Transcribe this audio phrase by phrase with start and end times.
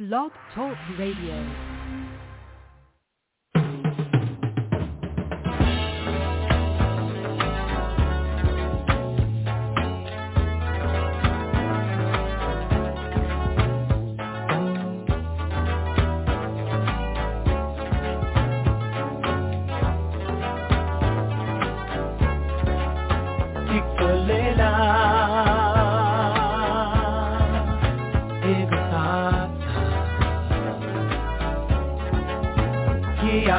[0.00, 1.69] Blog Talk Radio.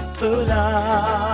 [0.02, 1.31] m'appela.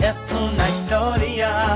[0.00, 1.75] Ez du historia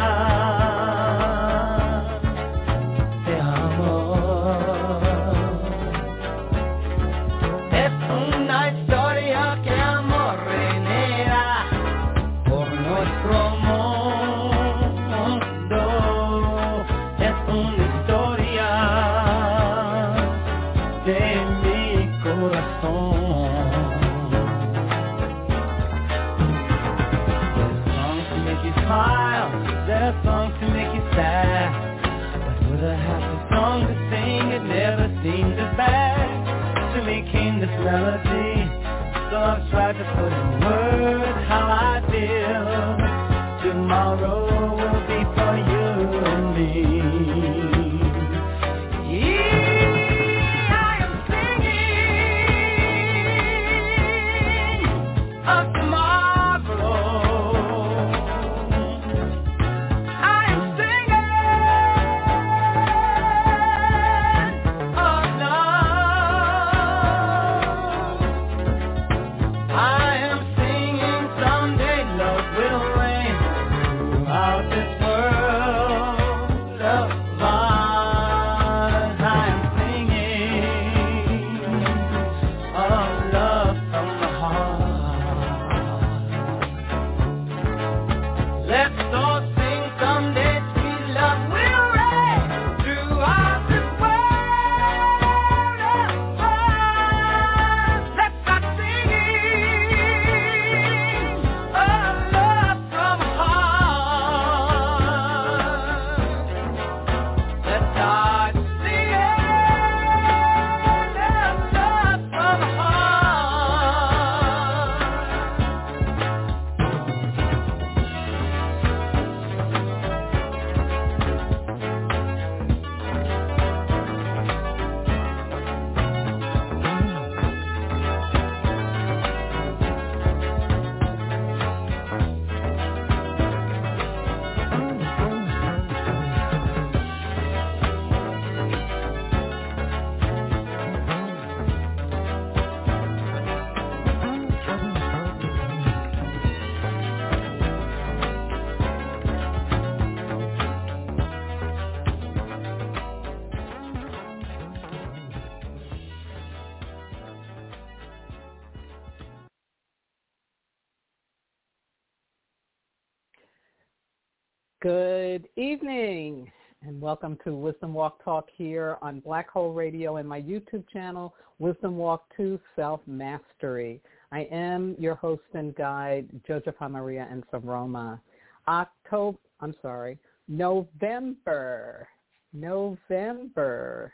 [165.30, 166.50] Good evening
[166.82, 171.36] and welcome to Wisdom Walk Talk here on Blog Talk Radio and my YouTube channel,
[171.60, 174.00] Wisdom Walk 2 Self Mastery.
[174.32, 178.18] I am your host and guide, Jojopah Maria Nsoroma.
[178.66, 180.18] October, I'm sorry,
[180.48, 182.08] November,
[182.52, 184.12] November,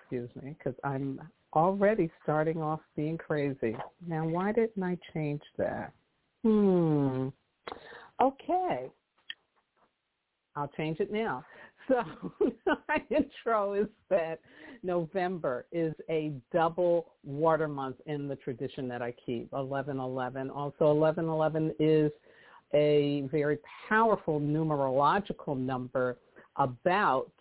[0.00, 1.20] excuse me, because I'm
[1.52, 3.76] already starting off being crazy.
[4.06, 5.92] Now, why didn't I change that?
[6.44, 7.28] Hmm.
[8.22, 8.88] Okay.
[10.58, 11.44] I'll change it now.
[11.88, 12.04] So
[12.66, 14.40] my intro is that
[14.82, 20.50] November is a double water month in the tradition that I keep, 1111.
[20.50, 22.12] Also, 1111 is
[22.74, 23.56] a very
[23.88, 26.18] powerful numerological number
[26.56, 27.32] about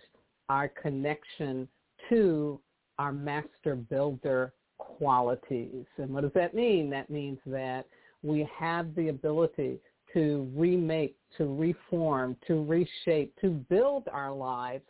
[0.48, 1.68] our connection
[2.08, 2.58] to
[3.00, 5.86] our master builder qualities.
[5.98, 6.90] And what does that mean?
[6.90, 7.86] That means that
[8.24, 9.80] we have the ability
[10.14, 14.84] to remake, to reform, to reshape, to build our lives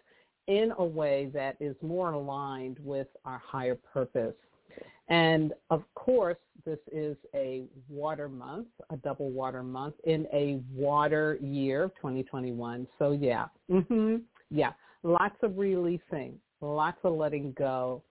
[0.47, 4.35] in a way that is more aligned with our higher purpose.
[5.09, 11.37] And of course, this is a water month, a double water month in a water
[11.41, 12.87] year, 2021.
[12.99, 14.17] So yeah, hmm
[14.49, 14.71] yeah,
[15.03, 18.03] lots of releasing, lots of letting go.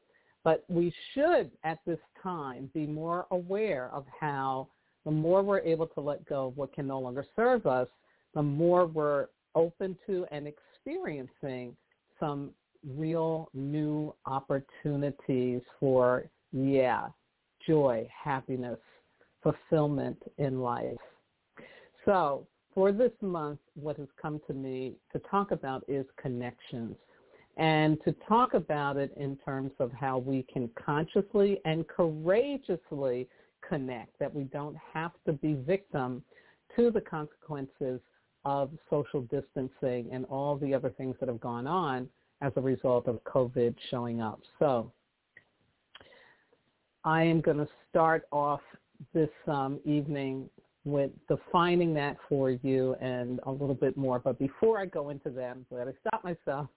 [0.44, 4.68] But we should at this time be more aware of how
[5.06, 7.88] the more we're able to let go of what can no longer serve us,
[8.34, 11.74] the more we're open to and experiencing
[12.20, 12.50] some
[12.96, 17.06] real new opportunities for, yeah,
[17.66, 18.78] joy, happiness,
[19.42, 20.98] fulfillment in life.
[22.04, 26.96] So for this month, what has come to me to talk about is connections
[27.56, 33.28] and to talk about it in terms of how we can consciously and courageously
[33.68, 36.22] connect, that we don't have to be victim
[36.76, 38.00] to the consequences
[38.44, 42.08] of social distancing and all the other things that have gone on
[42.42, 44.40] as a result of COVID showing up.
[44.58, 44.92] So
[47.04, 48.60] I am going to start off
[49.14, 50.48] this um, evening
[50.84, 54.20] with defining that for you and a little bit more.
[54.20, 56.68] But before I go into that, I'm glad I stopped myself.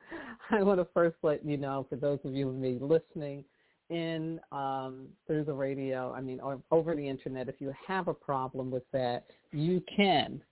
[0.50, 3.44] I want to first let you know, for those of you may be listening
[3.90, 8.14] in um, through the radio, I mean, or over the internet, if you have a
[8.14, 10.42] problem with that, you can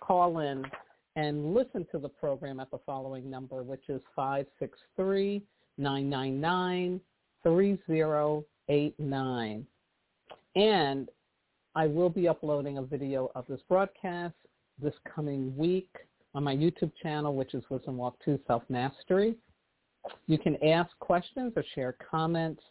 [0.00, 0.64] call in
[1.16, 5.42] and listen to the program at the following number, which is 563
[5.78, 7.00] 999
[7.42, 9.66] 3089.
[10.56, 11.08] And
[11.74, 14.34] I will be uploading a video of this broadcast
[14.82, 15.90] this coming week
[16.34, 19.36] on my YouTube channel, which is Wisdom Walk 2 Self Mastery.
[20.26, 22.62] You can ask questions or share comments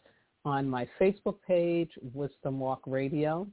[0.46, 3.48] on my Facebook page, Wisdom Walk Radio,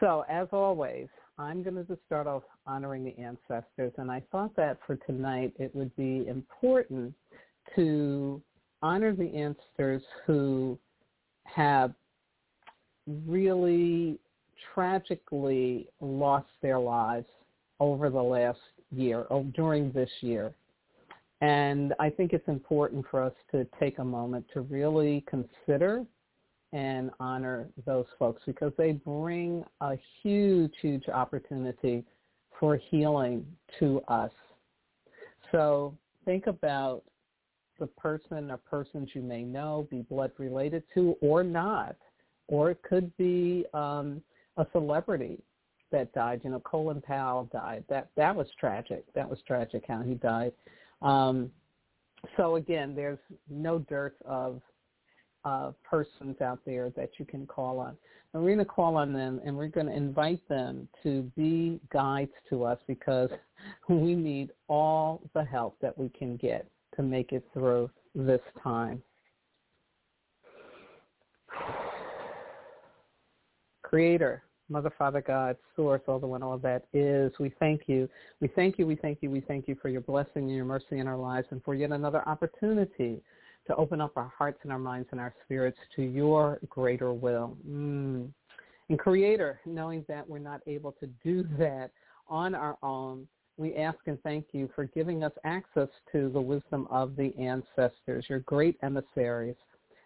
[0.00, 1.06] So as always,
[1.38, 3.92] I'm going to just start off honoring the ancestors.
[3.96, 7.14] And I thought that for tonight it would be important
[7.76, 8.42] to
[8.82, 10.78] honor the ancestors who
[11.44, 11.94] have
[13.26, 14.18] really
[14.72, 17.26] tragically lost their lives
[17.80, 18.58] over the last
[18.90, 20.54] year, or during this year.
[21.40, 26.04] And I think it's important for us to take a moment to really consider
[26.72, 32.04] and honor those folks because they bring a huge, huge opportunity
[32.58, 33.46] for healing
[33.78, 34.32] to us.
[35.52, 35.94] So
[36.24, 37.02] think about
[37.78, 41.96] the person or persons you may know, be blood related to or not,
[42.48, 44.22] or it could be um,
[44.56, 45.38] a celebrity
[45.90, 46.40] that died.
[46.44, 47.84] You know, Colin Powell died.
[47.88, 49.04] That that was tragic.
[49.14, 50.52] That was tragic how he died.
[51.02, 51.50] Um,
[52.36, 53.18] so again, there's
[53.50, 54.60] no dearth of
[55.44, 57.96] uh, persons out there that you can call on.
[58.32, 61.80] And we're going to call on them and we're going to invite them to be
[61.92, 63.30] guides to us because
[63.88, 69.02] we need all the help that we can get to make it through this time.
[73.94, 77.32] Creator, Mother, Father, God, Source, all the one, all that is.
[77.38, 78.08] We thank you.
[78.40, 78.88] We thank you.
[78.88, 79.30] We thank you.
[79.30, 81.92] We thank you for your blessing and your mercy in our lives and for yet
[81.92, 83.22] another opportunity
[83.68, 87.56] to open up our hearts and our minds and our spirits to your greater will.
[87.64, 88.30] Mm.
[88.88, 91.92] And Creator, knowing that we're not able to do that
[92.26, 96.88] on our own, we ask and thank you for giving us access to the wisdom
[96.90, 99.54] of the ancestors, your great emissaries.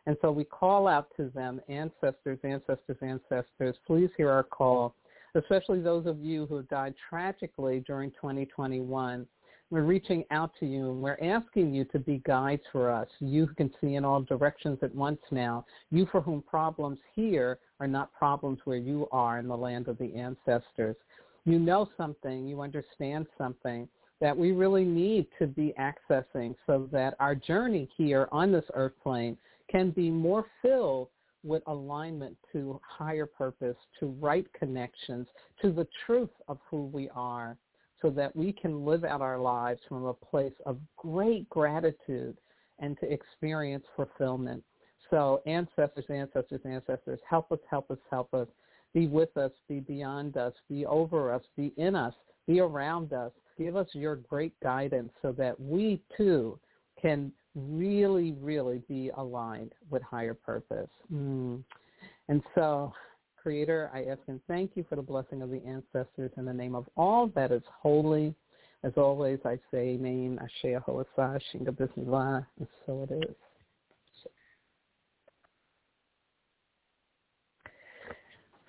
[0.08, 4.94] And so we call out to them, ancestors, ancestors, ancestors, please hear our call,
[5.34, 9.26] especially those of you who died tragically during 2021.
[9.70, 13.06] We're reaching out to you and we're asking you to be guides for us.
[13.20, 15.66] You can see in all directions at once now.
[15.90, 19.98] You for whom problems here are not problems where you are in the land of
[19.98, 20.96] the ancestors.
[21.44, 23.86] You know something, you understand something
[24.22, 28.94] that we really need to be accessing so that our journey here on this earth
[29.02, 29.36] plane
[29.70, 31.08] can be more filled
[31.44, 35.26] with alignment to higher purpose, to right connections,
[35.62, 37.56] to the truth of who we are,
[38.02, 42.36] so that we can live out our lives from a place of great gratitude
[42.78, 44.62] and to experience fulfillment.
[45.10, 48.48] So ancestors, ancestors, ancestors, help us, help us, help us.
[48.94, 52.14] Be with us, be beyond us, be over us, be in us,
[52.46, 53.32] be around us.
[53.58, 56.58] Give us your great guidance so that we too
[57.00, 60.90] can really, really be aligned with higher purpose.
[61.12, 61.62] Mm.
[62.28, 62.92] And so,
[63.42, 66.74] Creator, I ask and thank you for the blessing of the ancestors in the name
[66.74, 68.34] of all that is holy.
[68.84, 73.34] As always, I say, Amen, Ashe Ahoasa, Shinga Bismillah, and so it is.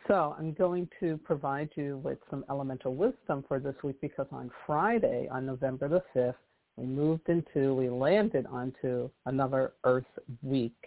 [0.07, 4.49] So I'm going to provide you with some elemental wisdom for this week because on
[4.65, 6.33] Friday, on November the 5th,
[6.79, 10.05] we moved into, we landed onto another Earth
[10.41, 10.77] week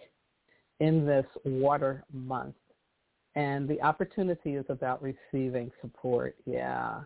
[0.79, 2.55] in this water month.
[3.35, 6.35] And the opportunity is about receiving support.
[6.45, 7.01] Yeah.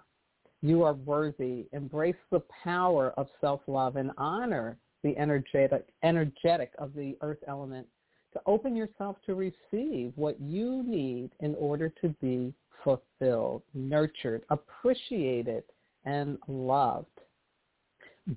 [0.62, 1.68] You are worthy.
[1.72, 7.88] Embrace the power of self-love and honor the energetic, energetic of the earth element
[8.34, 12.54] to open yourself to receive what you need in order to be
[12.84, 15.64] fulfilled, nurtured, appreciated,
[16.06, 17.08] and loved.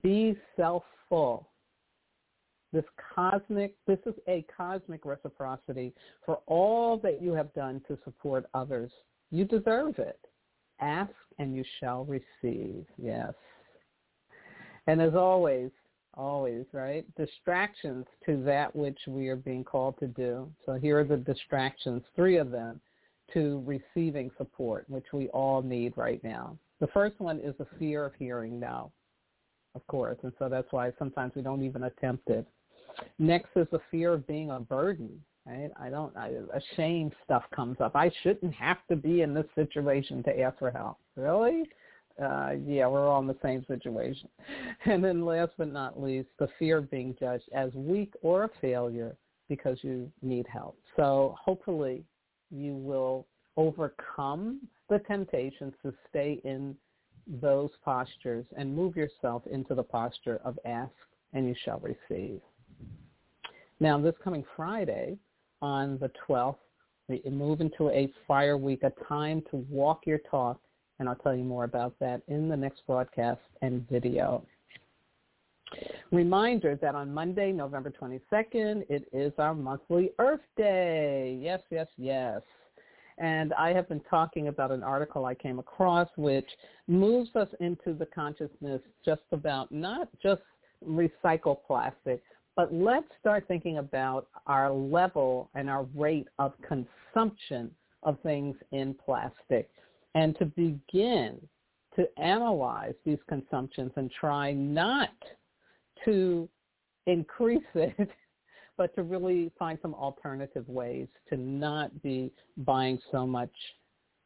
[0.02, 1.48] Be self-full.
[2.72, 5.92] This cosmic, this is a cosmic reciprocity
[6.24, 8.92] for all that you have done to support others.
[9.30, 10.20] You deserve it.
[10.80, 12.86] Ask and you shall receive.
[12.96, 13.34] Yes.
[14.86, 15.70] And as always,
[16.14, 17.04] always, right?
[17.16, 20.50] Distractions to that which we are being called to do.
[20.64, 22.80] So here are the distractions, three of them,
[23.32, 26.56] to receiving support, which we all need right now.
[26.80, 28.90] The first one is the fear of hearing no,
[29.74, 32.46] of course, and so that's why sometimes we don't even attempt it.
[33.18, 35.70] Next is the fear of being a burden, right?
[35.80, 37.94] I don't, I, a shame stuff comes up.
[37.94, 40.98] I shouldn't have to be in this situation to ask for help.
[41.16, 41.64] Really?
[42.22, 44.28] uh, yeah, we're all in the same situation.
[44.86, 48.50] And then last but not least, the fear of being judged as weak or a
[48.60, 49.14] failure
[49.48, 50.78] because you need help.
[50.96, 52.02] So hopefully
[52.50, 56.74] you will overcome the temptations to stay in
[57.40, 60.92] those postures and move yourself into the posture of ask
[61.32, 62.40] and you shall receive.
[63.78, 65.16] Now this coming Friday
[65.62, 66.56] on the 12th,
[67.08, 70.60] we move into a fire week, a time to walk your talk
[70.98, 74.44] and I'll tell you more about that in the next broadcast and video.
[76.12, 81.38] Reminder that on Monday, November 22nd, it is our monthly Earth Day.
[81.40, 82.42] Yes, yes, yes.
[83.20, 86.48] And I have been talking about an article I came across which
[86.88, 90.40] moves us into the consciousness just about not just
[90.86, 92.22] recycle plastic,
[92.56, 97.70] but let's start thinking about our level and our rate of consumption
[98.02, 99.68] of things in plastic
[100.14, 101.38] and to begin
[101.96, 105.10] to analyze these consumptions and try not
[106.04, 106.48] to
[107.06, 108.08] increase it,
[108.80, 113.52] but to really find some alternative ways to not be buying so much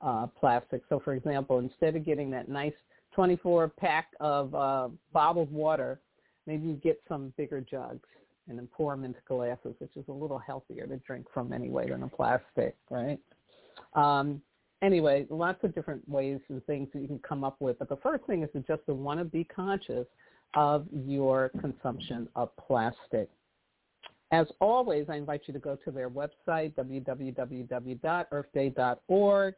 [0.01, 0.81] uh, plastic.
[0.89, 2.73] So, for example, instead of getting that nice
[3.17, 5.99] 24 pack of uh, bottled water,
[6.47, 8.07] maybe you get some bigger jugs
[8.49, 11.89] and then pour them into glasses, which is a little healthier to drink from anyway
[11.89, 13.19] than a plastic, right?
[13.95, 14.41] Um,
[14.83, 17.77] anyway, lots of different ways and things that you can come up with.
[17.81, 20.07] But the first thing is to just to want to be conscious
[20.55, 23.29] of your consumption of plastic.
[24.35, 29.55] As always, I invite you to go to their website, www.earthday.org,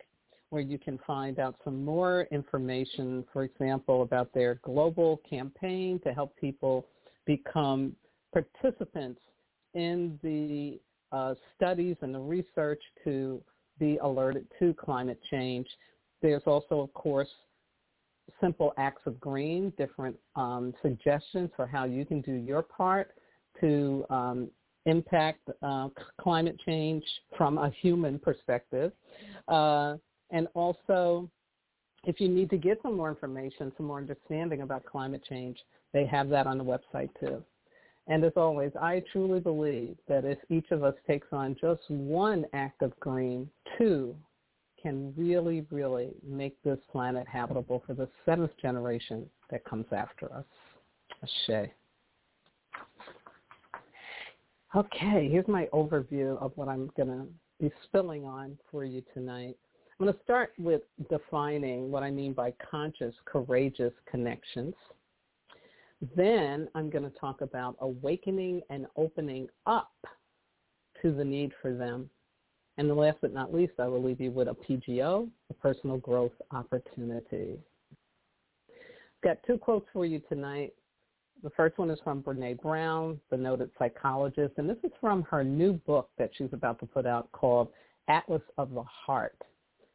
[0.50, 6.12] where you can find out some more information, for example, about their global campaign to
[6.12, 6.87] help people
[7.25, 7.97] become
[8.35, 9.23] participants
[9.73, 10.78] in the
[11.11, 13.40] uh, studies and the research to
[13.78, 15.66] be alerted to climate change.
[16.21, 17.30] There's also, of course,
[18.42, 23.12] simple acts of green, different um, suggestions for how you can do your part
[23.61, 24.50] to um,
[24.86, 25.88] impact uh,
[26.20, 27.04] climate change
[27.36, 28.92] from a human perspective.
[29.48, 29.96] Uh,
[30.30, 31.28] and also,
[32.04, 35.58] if you need to get some more information, some more understanding about climate change,
[35.92, 37.42] they have that on the website too.
[38.08, 42.44] And as always, I truly believe that if each of us takes on just one
[42.52, 44.14] act of green, two
[44.80, 50.44] can really, really make this planet habitable for the seventh generation that comes after us.
[51.22, 51.70] Ashe.
[54.76, 57.26] Okay, here's my overview of what I'm going to
[57.59, 59.56] be spilling on for you tonight.
[59.99, 64.75] I'm going to start with defining what I mean by conscious, courageous connections.
[66.14, 69.95] Then I'm going to talk about awakening and opening up
[71.00, 72.11] to the need for them.
[72.76, 76.35] And last but not least, I will leave you with a PGO, a personal growth
[76.50, 77.59] opportunity.
[79.25, 80.75] Got two quotes for you tonight.
[81.46, 85.44] The first one is from Brene Brown, the noted psychologist, and this is from her
[85.44, 87.68] new book that she's about to put out called
[88.08, 89.40] Atlas of the Heart.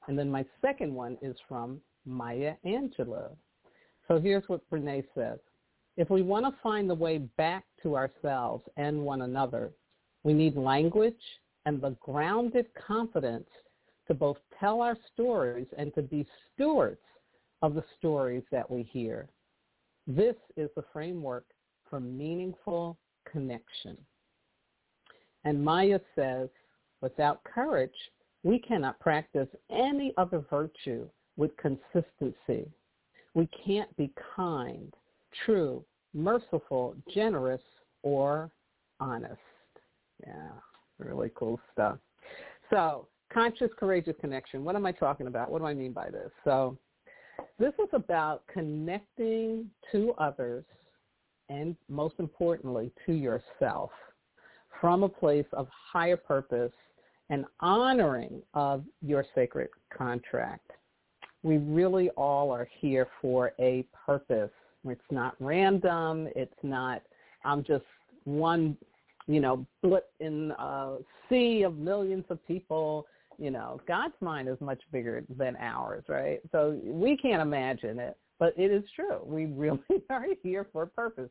[0.08, 3.32] And then my second one is from Maya Angelou.
[4.08, 5.40] So here's what Brene says.
[5.98, 9.72] If we want to find the way back to ourselves and one another,
[10.24, 11.22] we need language
[11.66, 13.50] and the grounded confidence
[14.08, 17.02] to both tell our stories and to be stewards
[17.62, 19.28] of the stories that we hear.
[20.16, 21.46] This is the framework
[21.90, 22.98] for meaningful
[23.32, 23.98] connection.
[25.46, 26.50] And Maya says,
[27.02, 27.96] without courage,
[28.44, 32.70] we cannot practice any other virtue with consistency.
[33.36, 34.94] We can't be kind,
[35.46, 37.62] true, merciful, generous,
[38.04, 38.52] or
[39.00, 39.40] honest.
[40.28, 40.50] Yeah,
[41.00, 41.98] really cool stuff.
[42.70, 44.66] So conscious, courageous connection.
[44.66, 45.50] What am I talking about?
[45.50, 46.32] What do I mean by this?
[46.44, 46.78] So
[47.60, 50.64] this is about connecting to others
[51.50, 53.92] and most importantly to yourself
[54.80, 56.72] from a place of higher purpose
[57.30, 60.72] and honoring of your sacred contract.
[61.44, 64.52] We really all are here for a purpose.
[64.86, 66.28] It's not random.
[66.36, 67.02] It's not,
[67.46, 67.86] I'm just
[68.26, 68.78] one,
[69.28, 70.98] you know, blip in a
[71.30, 73.06] sea of millions of people.
[73.42, 76.40] You know, God's mind is much bigger than ours, right?
[76.52, 79.20] So we can't imagine it, but it is true.
[79.26, 79.80] We really
[80.12, 81.30] are here for a purpose.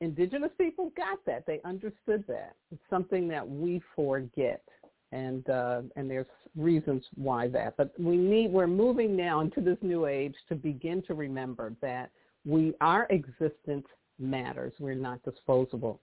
[0.00, 1.44] Indigenous people got that.
[1.44, 2.54] They understood that.
[2.70, 4.62] It's something that we forget
[5.10, 7.76] and uh, and there's reasons why that.
[7.76, 12.10] But we need we're moving now into this new age to begin to remember that
[12.44, 13.86] we our existence
[14.20, 14.72] matters.
[14.78, 16.00] We're not disposable.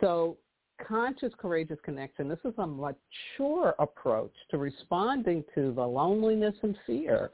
[0.00, 0.36] So
[0.86, 7.30] conscious courageous connection this is a mature approach to responding to the loneliness and fear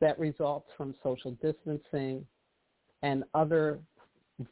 [0.00, 2.24] that results from social distancing
[3.02, 3.78] and other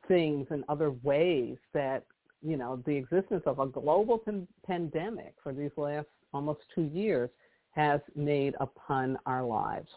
[0.09, 2.05] things and other ways that
[2.43, 7.31] you know, the existence of a global pan- pandemic for these last almost two years
[7.71, 9.89] has made upon our lives.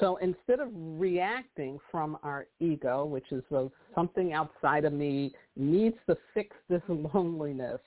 [0.00, 5.96] So instead of reacting from our ego, which is the, something outside of me needs
[6.08, 7.80] to fix this loneliness,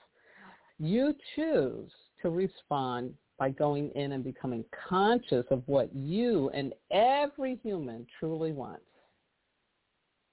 [0.79, 7.59] you choose to respond by going in and becoming conscious of what you and every
[7.63, 8.83] human truly wants.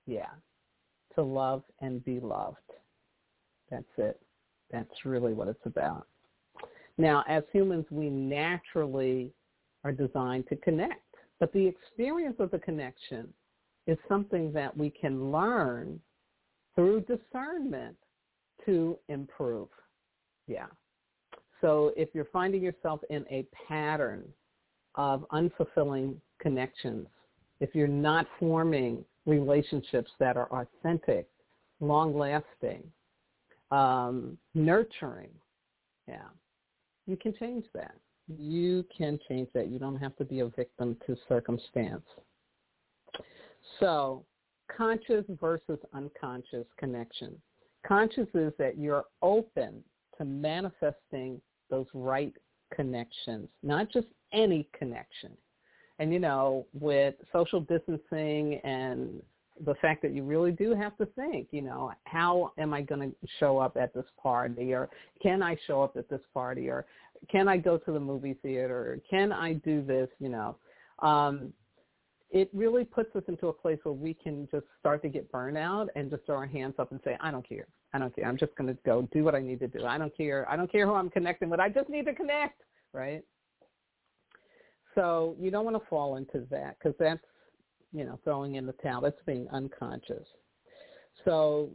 [0.06, 0.30] Yeah,
[1.14, 2.56] to love and be loved.
[3.70, 4.20] That's it.
[4.70, 6.06] That's really what it's about.
[6.96, 9.30] Now, as humans, we naturally
[9.84, 11.02] are designed to connect,
[11.40, 13.32] but the experience of the connection
[13.86, 16.00] is something that we can learn
[16.74, 17.96] through discernment
[18.66, 19.68] to improve.
[20.46, 20.66] Yeah.
[21.60, 24.24] So if you're finding yourself in a pattern
[24.94, 27.06] of unfulfilling connections,
[27.60, 31.28] if you're not forming relationships that are authentic,
[31.80, 32.82] long-lasting,
[33.70, 35.30] um, nurturing.
[36.08, 36.28] Yeah,
[37.06, 37.94] you can change that.
[38.28, 39.68] You can change that.
[39.68, 42.04] You don't have to be a victim to circumstance.
[43.80, 44.24] So
[44.74, 47.40] conscious versus unconscious connection.
[47.86, 49.82] Conscious is that you're open
[50.18, 52.34] to manifesting those right
[52.74, 55.30] connections, not just any connection.
[55.98, 59.22] And you know, with social distancing and
[59.64, 63.00] the fact that you really do have to think, you know, how am I going
[63.00, 64.88] to show up at this party or
[65.20, 66.86] can I show up at this party or
[67.30, 70.56] can I go to the movie theater can I do this, you know.
[71.00, 71.52] Um,
[72.30, 75.88] it really puts us into a place where we can just start to get burnout
[75.96, 77.66] and just throw our hands up and say, I don't care.
[77.94, 78.26] I don't care.
[78.26, 79.86] I'm just going to go do what I need to do.
[79.86, 80.46] I don't care.
[80.50, 81.58] I don't care who I'm connecting with.
[81.58, 82.60] I just need to connect,
[82.92, 83.22] right?
[84.94, 87.24] So you don't want to fall into that because that's,
[87.92, 89.00] you know, throwing in the towel.
[89.00, 90.26] That's being unconscious.
[91.24, 91.70] So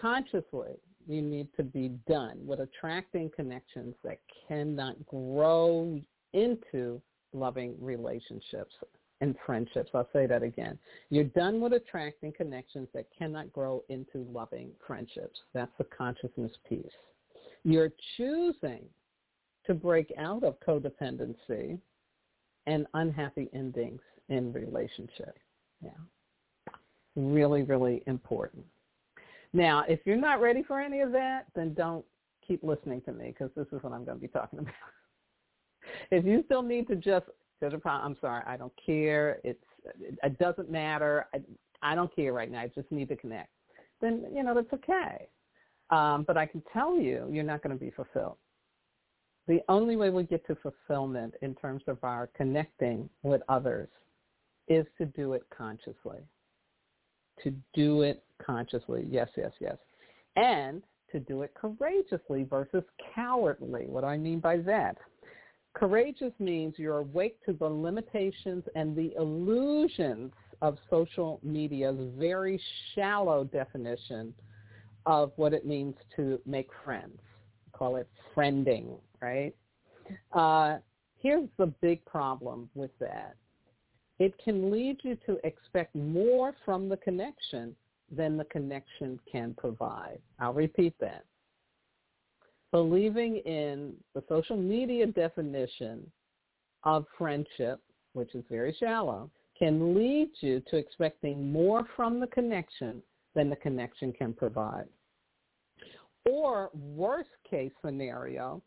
[0.00, 0.74] consciously,
[1.06, 6.00] you need to be done with attracting connections that cannot grow
[6.32, 7.00] into
[7.32, 8.74] loving relationships
[9.20, 9.90] and friendships.
[9.94, 10.78] I'll say that again.
[11.10, 15.38] You're done with attracting connections that cannot grow into loving friendships.
[15.54, 16.84] That's the consciousness piece.
[17.64, 18.84] You're choosing
[19.66, 21.78] to break out of codependency
[22.66, 25.38] and unhappy endings in relationship.
[25.82, 25.90] Yeah.
[27.14, 28.64] Really, really important.
[29.52, 32.04] Now, if you're not ready for any of that, then don't
[32.46, 34.74] keep listening to me because this is what I'm going to be talking about.
[36.10, 37.26] if you still need to just,
[37.84, 39.38] I'm sorry, I don't care.
[39.44, 39.62] It's,
[40.00, 41.26] it doesn't matter.
[41.34, 41.40] I,
[41.82, 42.60] I don't care right now.
[42.60, 43.50] I just need to connect.
[44.00, 45.28] Then, you know, that's okay.
[45.90, 48.36] Um, but I can tell you, you're not going to be fulfilled
[49.48, 53.88] the only way we get to fulfillment in terms of our connecting with others
[54.68, 56.20] is to do it consciously.
[57.44, 59.06] To do it consciously.
[59.08, 59.76] Yes, yes, yes.
[60.36, 63.84] And to do it courageously versus cowardly.
[63.86, 64.96] What do I mean by that?
[65.74, 72.60] Courageous means you're awake to the limitations and the illusions of social media's very
[72.94, 74.34] shallow definition
[75.06, 77.18] of what it means to make friends.
[77.72, 79.54] Call it friending, right?
[80.32, 80.78] Uh,
[81.18, 83.34] here's the big problem with that.
[84.22, 87.74] It can lead you to expect more from the connection
[88.08, 90.20] than the connection can provide.
[90.38, 91.24] I'll repeat that.
[92.70, 96.08] Believing in the social media definition
[96.84, 97.80] of friendship,
[98.12, 103.02] which is very shallow, can lead you to expecting more from the connection
[103.34, 104.86] than the connection can provide.
[106.30, 108.62] Or worst case scenario,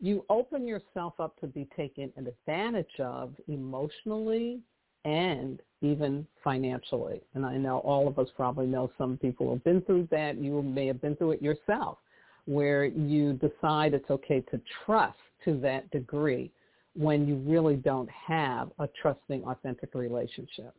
[0.00, 4.60] you open yourself up to be taken advantage of emotionally
[5.04, 7.22] and even financially.
[7.34, 10.36] And I know all of us probably know some people have been through that.
[10.36, 11.98] You may have been through it yourself,
[12.44, 16.50] where you decide it's okay to trust to that degree
[16.94, 20.74] when you really don't have a trusting, authentic relationship.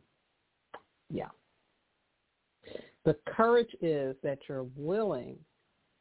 [1.10, 1.28] Yeah.
[3.04, 5.36] The courage is that you're willing,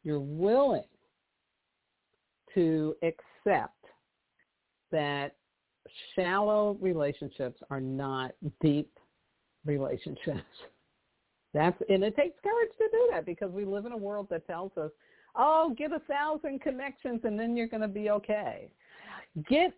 [0.04, 0.84] you're willing
[2.58, 3.86] to accept
[4.92, 5.36] that
[6.16, 8.92] shallow relationships are not deep
[9.66, 10.42] relationships.
[11.54, 14.46] That's and it takes courage to do that because we live in a world that
[14.48, 14.92] tells us,
[15.36, 18.70] "Oh, get a thousand connections and then you're going to be okay."
[19.50, 19.74] Get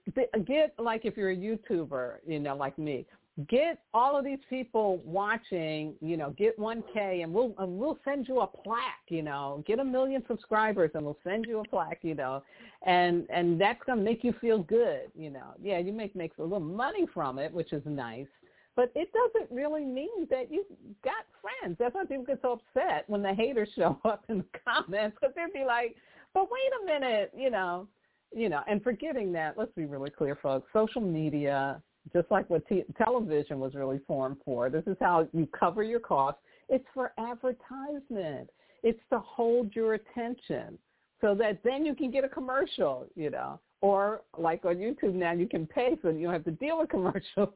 [0.46, 3.06] get like if you're a YouTuber, you know, like me,
[3.48, 8.28] get all of these people watching, you know, get 1K and we'll and we'll send
[8.28, 12.00] you a plaque, you know, get a million subscribers and we'll send you a plaque,
[12.02, 12.44] you know,
[12.86, 15.54] and and that's gonna make you feel good, you know.
[15.62, 18.28] Yeah, you make make a little money from it, which is nice,
[18.76, 20.66] but it doesn't really mean that you
[21.04, 21.78] got friends.
[21.80, 25.34] That's why people get so upset when the haters show up in the comments because
[25.36, 25.96] they'd be like,
[26.34, 27.88] but wait a minute, you know,
[28.36, 30.68] you know, and forgetting that, let's be really clear, folks.
[30.74, 31.82] Social media
[32.14, 34.70] just like what t- television was really formed for.
[34.70, 36.42] This is how you cover your costs.
[36.70, 38.50] It's for advertisement.
[38.84, 40.78] It's to hold your attention
[41.22, 43.60] so that then you can get a commercial, you know.
[43.82, 46.90] Or like on YouTube now, you can pay so you don't have to deal with
[46.90, 47.54] commercials.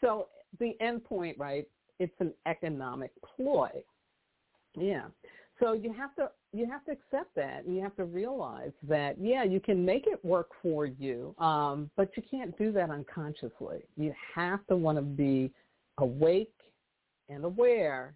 [0.00, 1.66] So the end point, right,
[1.98, 3.70] it's an economic ploy.
[4.76, 5.06] Yeah.
[5.60, 7.64] So you have to you have to accept that.
[7.64, 11.90] And you have to realize that yeah you can make it work for you um,
[11.96, 13.84] but you can't do that unconsciously.
[13.96, 15.50] You have to want to be
[15.98, 16.52] awake
[17.28, 18.14] and aware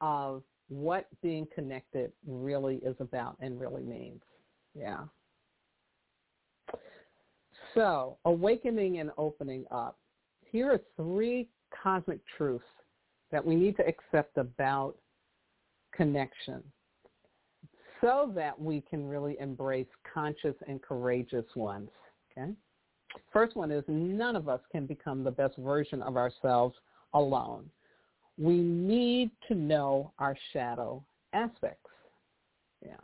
[0.00, 4.22] of what being connected really is about and really means.
[4.74, 5.04] Yeah.
[7.74, 9.98] So awakening and opening up.
[10.50, 11.48] Here are three
[11.82, 12.64] cosmic truths
[13.30, 14.96] that we need to accept about
[15.96, 16.62] connection
[18.00, 21.88] so that we can really embrace conscious and courageous ones.
[22.30, 22.52] Okay?
[23.32, 26.74] First one is none of us can become the best version of ourselves
[27.14, 27.70] alone.
[28.38, 31.90] We need to know our shadow aspects.
[32.84, 32.96] Yeah.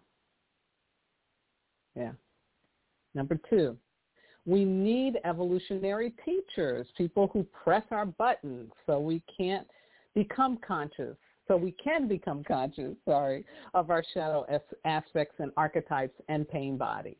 [1.96, 2.12] Yeah.
[3.14, 3.76] Number two,
[4.44, 9.66] we need evolutionary teachers, people who press our buttons so we can't
[10.14, 11.16] become conscious
[11.52, 14.46] so we can become conscious, sorry, of our shadow
[14.86, 17.18] aspects and archetypes and pain body.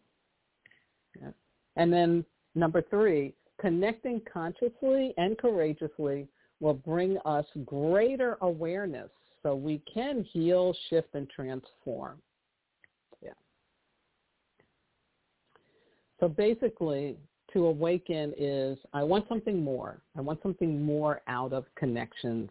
[1.21, 1.33] Yeah.
[1.77, 6.29] And then number three, connecting consciously and courageously
[6.61, 9.11] will bring us greater awareness
[9.43, 12.17] so we can heal, shift, and transform.
[13.21, 13.33] Yeah.
[16.21, 17.19] So basically,
[17.53, 20.01] to awaken is I want something more.
[20.17, 22.49] I want something more out of connections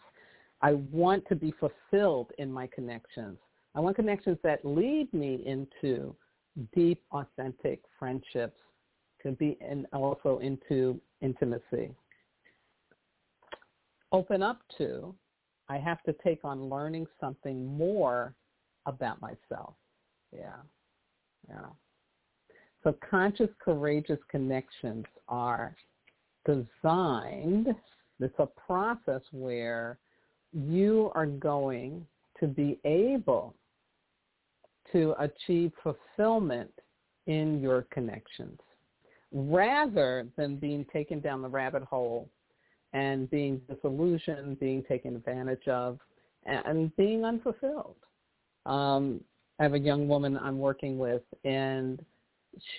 [0.62, 3.38] I want to be fulfilled in my connections.
[3.74, 6.16] I want connections that lead me into
[6.76, 8.58] deep, authentic friendships,
[9.22, 11.96] could be and also into intimacy.
[14.12, 15.16] Open up to,
[15.70, 18.36] I have to take on learning something more
[18.86, 19.76] about myself.
[20.36, 20.58] Yeah.
[21.48, 21.68] Yeah.
[22.84, 25.76] So conscious, courageous connections are
[26.46, 27.68] designed,
[28.20, 30.00] it's a process where
[30.54, 32.06] you are going
[32.40, 33.56] to be able
[34.92, 36.72] to achieve fulfillment
[37.28, 38.60] in your connections
[39.32, 42.28] rather than being taken down the rabbit hole
[42.94, 46.00] and being disillusioned, being taken advantage of,
[46.46, 47.96] and being unfulfilled.
[48.66, 49.22] Um,
[49.60, 52.04] I have a young woman I'm working with, and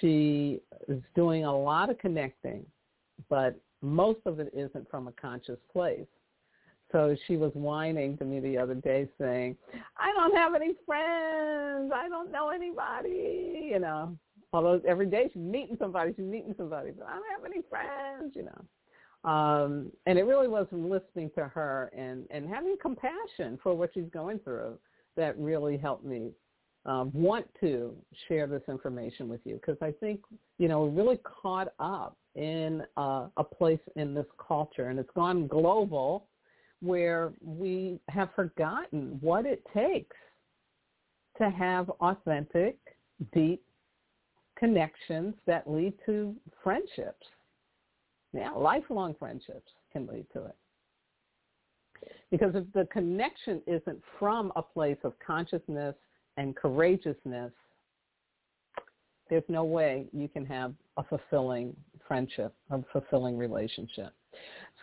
[0.01, 2.67] she is doing a lot of connecting,
[3.31, 6.07] but most of it isn't from a conscious place.
[6.93, 9.57] So she was whining to me the other day saying,
[9.97, 11.91] I don't have any friends.
[11.95, 14.17] I don't know anybody, you know.
[14.53, 18.35] Although every day she's meeting somebody, she's meeting somebody, but I don't have any friends,
[18.37, 19.31] you know.
[19.31, 23.91] Um, and it really was from listening to her and, and having compassion for what
[23.95, 24.79] she's going through
[25.17, 26.33] that really helped me
[26.85, 27.95] um, want to
[28.27, 30.21] share this information with you because I think,
[30.59, 35.11] you know, we're really caught up in uh, a place in this culture and it's
[35.15, 36.27] gone global
[36.83, 40.17] where we have forgotten what it takes
[41.39, 42.77] to have authentic,
[43.33, 43.63] deep
[44.59, 47.27] connections that lead to friendships.
[48.33, 50.57] Yeah, lifelong friendships can lead to it.
[52.31, 55.95] Because if the connection isn't from a place of consciousness
[56.37, 57.53] and courageousness,
[59.31, 61.77] there's no way you can have a fulfilling
[62.09, 64.13] friendship, a fulfilling relationship.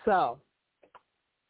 [0.05, 0.39] So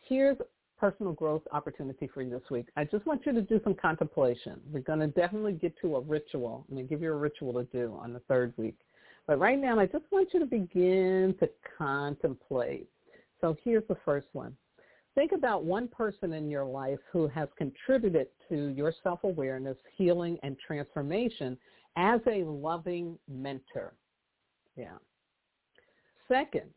[0.09, 0.37] here's
[0.77, 2.67] personal growth opportunity for you this week.
[2.75, 4.59] I just want you to do some contemplation.
[4.71, 6.65] We're going to definitely get to a ritual.
[6.67, 8.77] I'm going to give you a ritual to do on the third week.
[9.27, 12.89] But right now, I just want you to begin to contemplate.
[13.41, 14.55] So here's the first one.
[15.15, 20.55] Think about one person in your life who has contributed to your self-awareness, healing, and
[20.65, 21.57] transformation
[21.97, 23.93] as a loving mentor.
[24.75, 24.97] Yeah.
[26.27, 26.69] Second,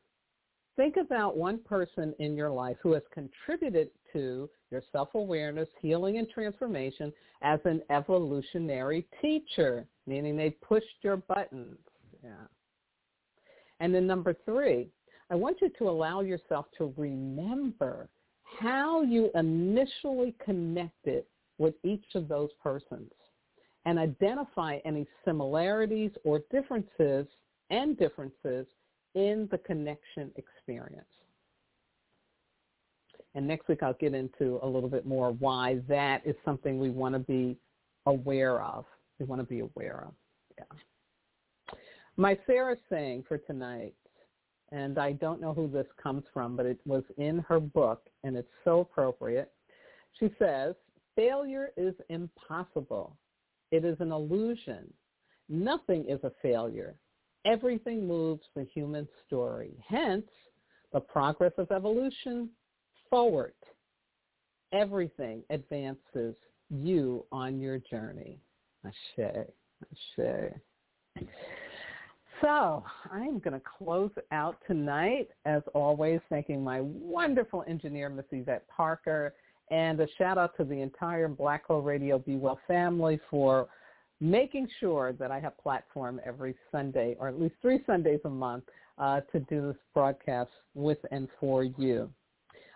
[0.77, 6.29] think about one person in your life who has contributed to your self-awareness, healing, and
[6.29, 11.79] transformation as an evolutionary teacher, meaning they pushed your buttons.
[12.23, 12.47] Yeah.
[13.81, 14.89] And then number three,
[15.31, 18.09] I want you to allow yourself to remember
[18.43, 21.25] how you initially connected
[21.59, 23.11] with each of those persons
[23.85, 27.27] and identify any similarities or differences
[27.71, 28.67] and differences
[29.15, 31.05] in the connection experience.
[33.35, 36.91] And next week I'll get into a little bit more why that is something we
[36.91, 37.57] want to be
[38.07, 38.85] aware of.
[39.19, 40.15] We want to be aware of.
[40.59, 41.77] Yeah.
[42.17, 43.95] My Sarah saying for tonight
[44.73, 48.37] and I don't know who this comes from, but it was in her book, and
[48.37, 49.53] it's so appropriate.
[50.19, 50.75] She says,
[51.15, 53.15] failure is impossible.
[53.71, 54.91] It is an illusion.
[55.51, 56.95] Nothing is a failure.
[57.45, 59.73] Everything moves the human story.
[59.87, 60.29] Hence,
[60.93, 62.51] the progress of evolution
[63.11, 63.55] forward.
[64.73, 66.35] Everything advances
[66.71, 68.39] you on your journey.
[68.87, 69.47] Ashe,
[69.91, 70.53] ashe.
[72.41, 78.67] So I'm going to close out tonight, as always, thanking my wonderful engineer, Miss Yvette
[78.69, 79.35] Parker,
[79.71, 83.69] and a shout out to the entire Blog Talk Radio Be Well family for
[84.23, 88.65] making sure that I have platform every Sunday, or at least three Sundays a month,
[88.97, 92.09] uh, to do this broadcast with and for you.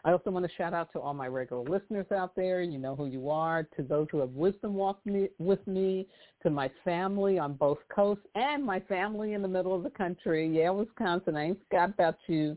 [0.04, 2.62] I also want to shout out to all my regular listeners out there.
[2.62, 3.62] You know who you are.
[3.76, 6.08] To those who have wisdom walked me, with me,
[6.42, 10.48] to my family on both coasts, and my family in the middle of the country.
[10.48, 11.36] Yeah, Wisconsin.
[11.36, 12.56] I ain't forgot about you.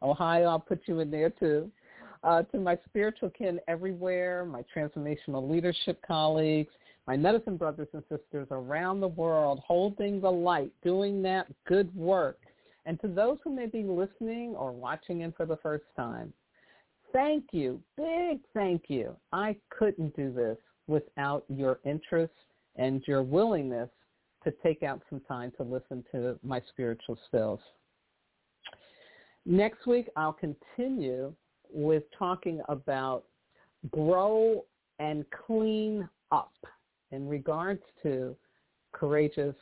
[0.00, 1.70] Ohio, I'll put you in there too.
[2.22, 6.72] Uh, to my spiritual kin everywhere, my transformational leadership colleagues,
[7.08, 12.38] my medicine brothers and sisters around the world, holding the light, doing that good work.
[12.84, 16.34] And to those who may be listening or watching in for the first time,
[17.10, 19.16] thank you, big thank you.
[19.32, 22.34] I couldn't do this without your interest
[22.76, 23.88] and your willingness
[24.44, 27.60] to take out some time to listen to my spiritual spills.
[29.46, 31.32] Next week, I'll continue
[31.72, 33.24] with talking about
[33.90, 34.66] grow
[34.98, 36.52] and clean up
[37.12, 38.36] in regards to
[38.92, 39.54] courageous,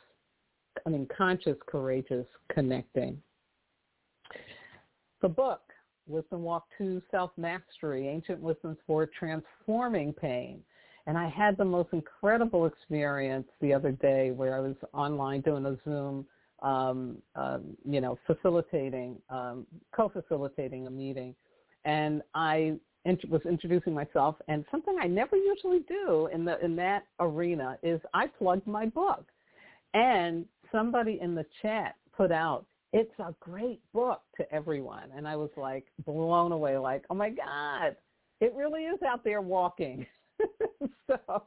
[0.85, 3.21] I mean, conscious, courageous connecting.
[5.21, 5.61] The book
[6.07, 10.61] Wisdom Walk to Self-Mastery, Ancient Wisdoms for Transforming Pain.
[11.05, 15.65] And I had the most incredible experience the other day where I was online doing
[15.65, 16.25] a Zoom,
[16.61, 21.33] um, um, you know, facilitating, um, co-facilitating a meeting.
[21.85, 22.75] And I
[23.07, 27.77] int- was introducing myself, and something I never usually do in, the, in that arena
[27.81, 29.25] is I plugged my book.
[29.93, 35.09] And somebody in the chat put out, it's a great book to everyone.
[35.15, 37.95] And I was like blown away, like, oh my God,
[38.41, 40.05] it really is out there walking.
[41.07, 41.43] so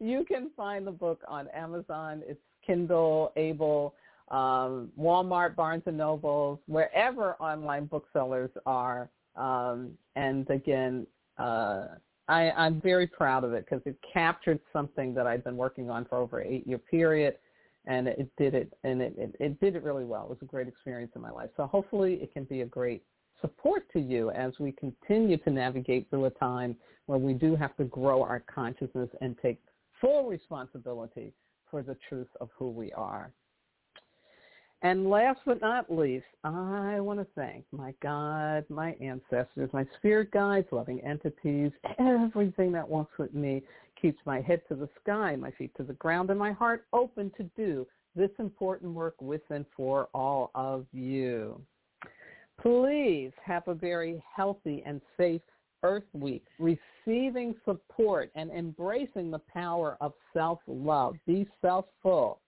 [0.00, 2.22] you can find the book on Amazon.
[2.26, 3.94] It's Kindle, Able,
[4.30, 9.08] um, Walmart, Barnes and Nobles, wherever online booksellers are.
[9.38, 11.06] Um, and again,
[11.38, 11.86] uh,
[12.28, 16.04] I, I'm very proud of it because it captured something that I've been working on
[16.04, 17.36] for over eight-year period
[17.86, 20.24] and it did it and it, it, it did it really well.
[20.24, 21.48] It was a great experience in my life.
[21.56, 23.02] So hopefully it can be a great
[23.40, 27.74] support to you as we continue to navigate through a time where we do have
[27.76, 29.60] to grow our consciousness and take
[30.00, 31.32] full responsibility
[31.70, 33.32] for the truth of who we are.
[34.82, 40.30] And last but not least, I want to thank my God, my ancestors, my spirit
[40.30, 43.62] guides, loving entities, everything that walks with me,
[44.00, 47.32] keeps my head to the sky, my feet to the ground, and my heart open
[47.36, 51.60] to do this important work with and for all of you.
[52.60, 55.42] Please have a very healthy and safe
[55.82, 61.16] Earth Week, receiving support and embracing the power of self-love.
[61.26, 62.40] Be self-full.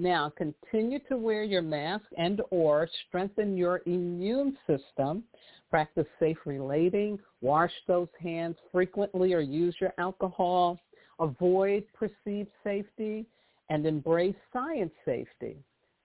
[0.00, 5.24] Now, continue to wear your mask and or strengthen your immune system.
[5.68, 7.18] Practice safe relating.
[7.42, 10.80] Wash those hands frequently or use your alcohol.
[11.18, 13.26] Avoid perceived safety
[13.68, 15.58] and embrace science safety.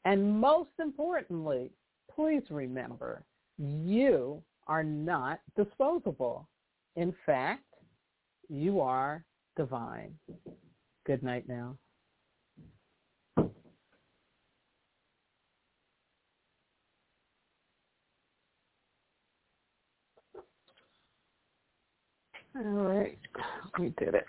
[0.04, 1.72] And most importantly,
[2.14, 3.24] please remember,
[3.58, 6.50] you are not disposable.
[6.98, 7.64] In fact,
[8.50, 9.24] you are
[9.56, 10.14] divine.
[11.06, 11.78] Good night now.
[22.56, 23.18] All right,
[23.80, 24.26] we did it.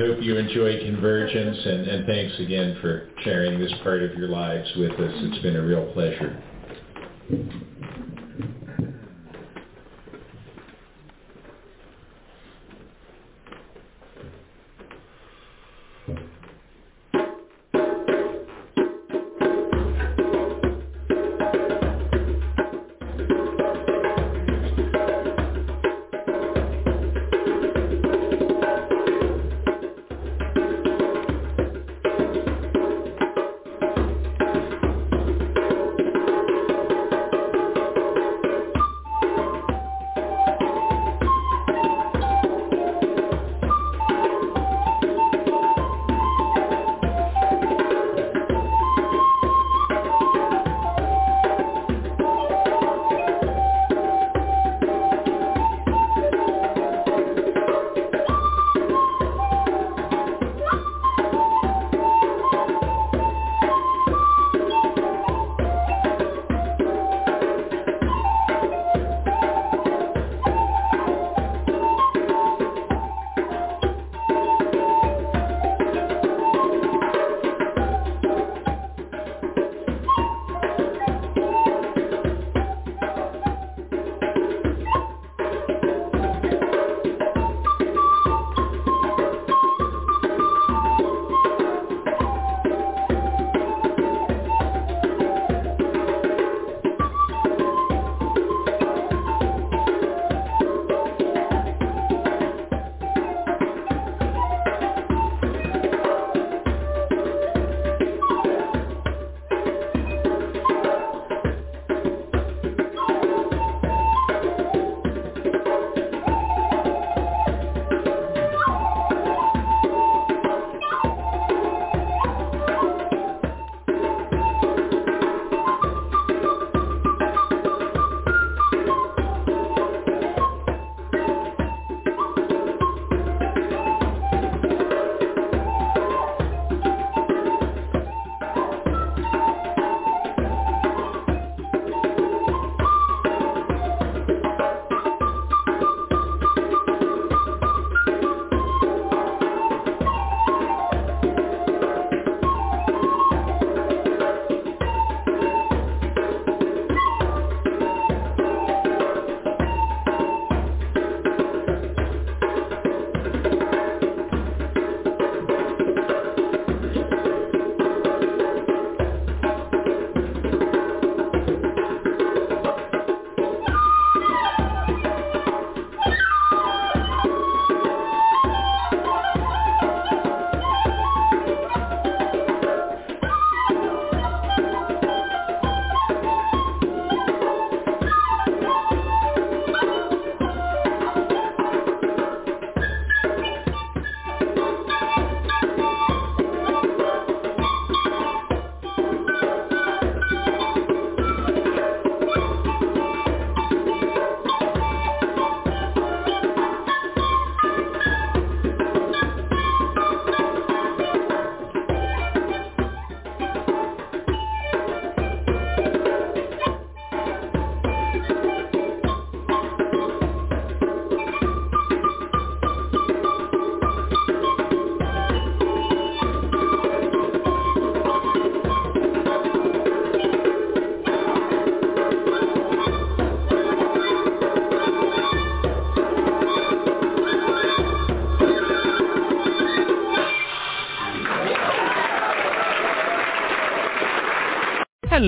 [0.00, 4.68] hope you enjoy Convergence, and, and thanks again for sharing this part of your lives
[4.76, 5.12] with us.
[5.12, 6.40] It's been a real pleasure.